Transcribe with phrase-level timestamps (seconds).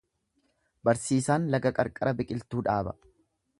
[0.89, 2.99] Barsiisaan laga qarqara biqiltuu dhaaba.